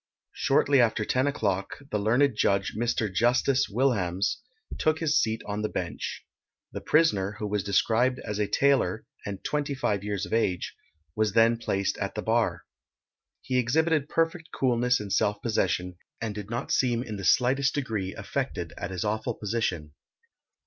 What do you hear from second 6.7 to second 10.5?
The prisoner, who was described as a tailor, and 25 years of